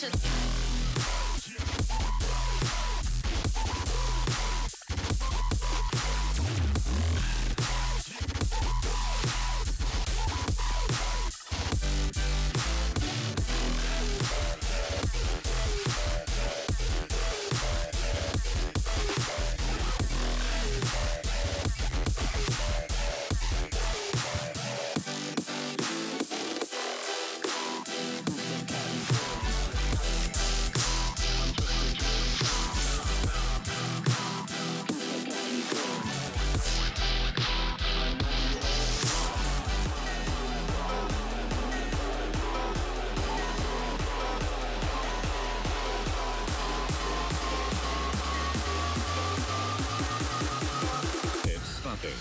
should. 0.00 0.69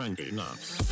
Frankie 0.00 0.30
Knox. 0.32 0.89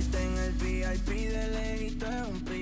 verte 0.00 0.24
en 0.24 0.38
el 0.38 0.52
VIP 0.52 1.08
de 1.30 1.48
leito 1.48 2.06
es 2.06 2.28
un 2.28 2.40
privilegio 2.40 2.59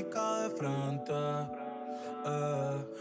marica 0.00 0.48
de 0.48 0.56
frente. 0.56 1.12
Eh. 2.24 2.99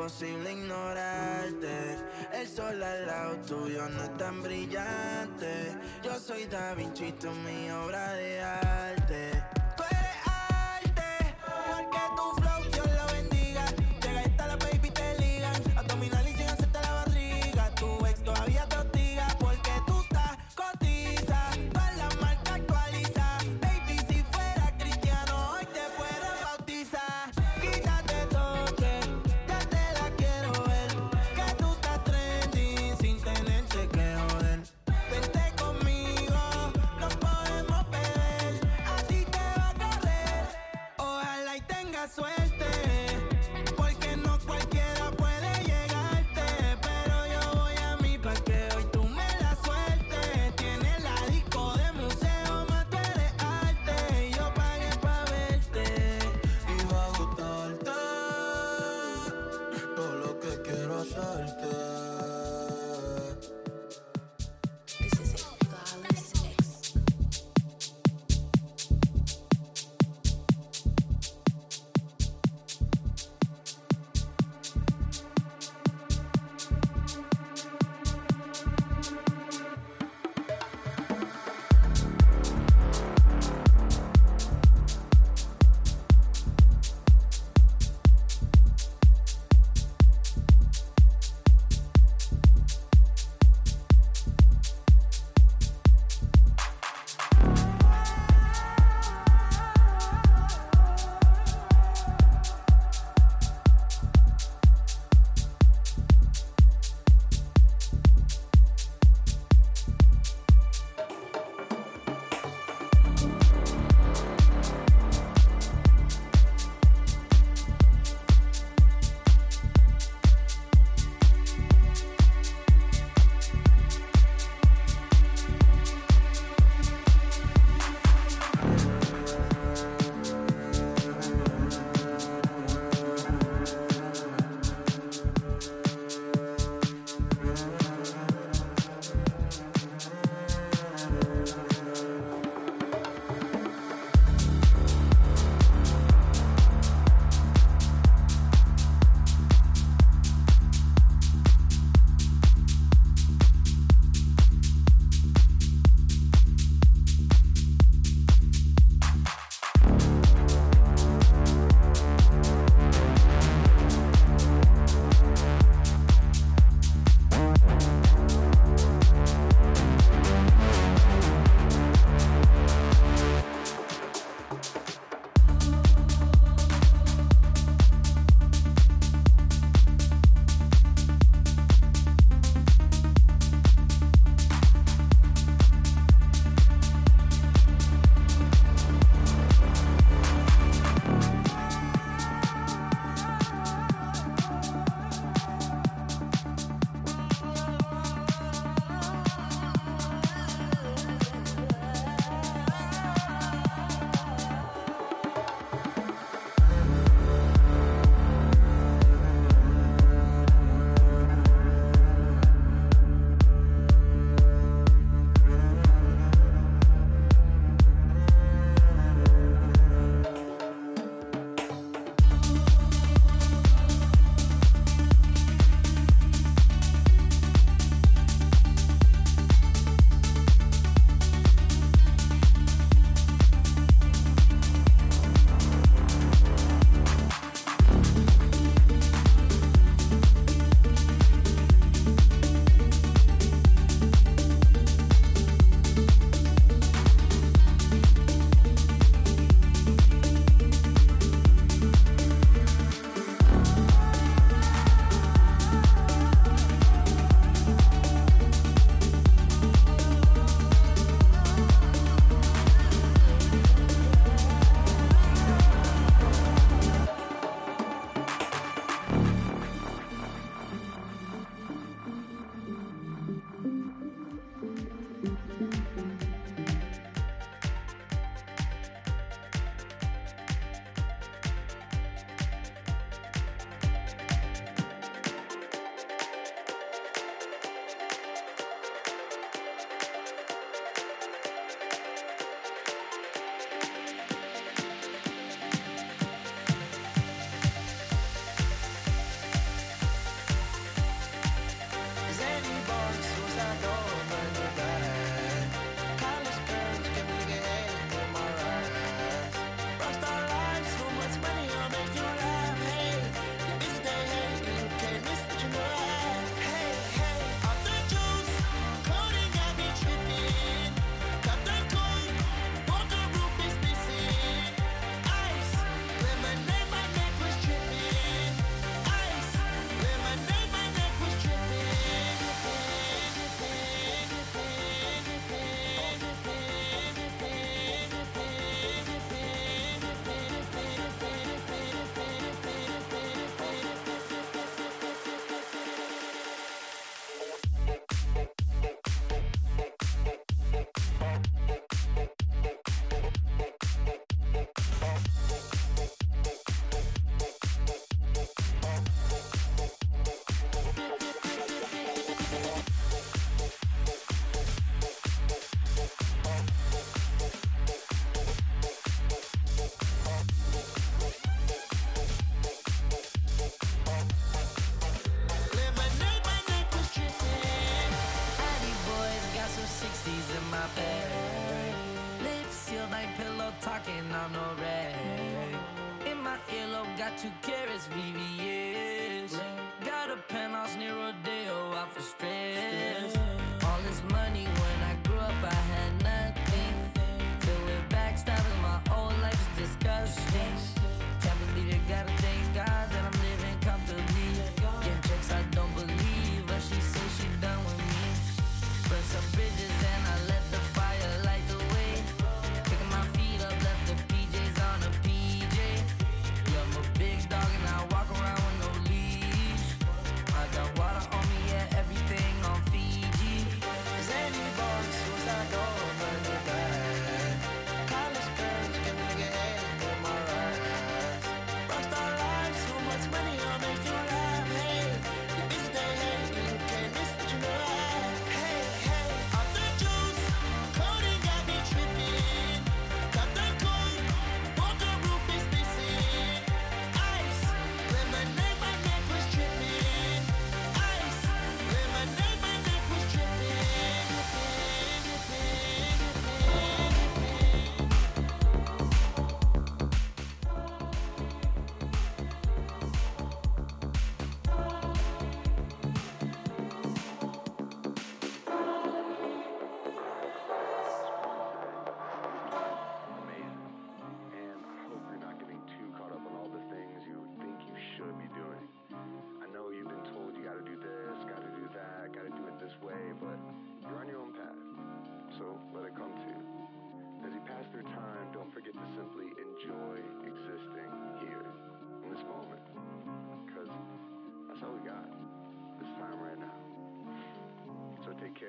imposible 0.00 0.52
ignorarte. 0.52 1.98
El 2.32 2.48
sol 2.48 2.82
al 2.82 3.06
lado 3.06 3.36
tuyo 3.46 3.86
no 3.90 4.02
es 4.02 4.16
tan 4.16 4.42
brillante. 4.42 5.76
Yo 6.02 6.18
soy 6.18 6.46
Da 6.46 6.74
Vinci, 6.74 7.12
mi 7.44 7.70
obra 7.70 8.14
de 8.14 8.40
arte. 8.40 8.99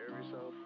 prepare 0.05 0.23
yourself. 0.23 0.60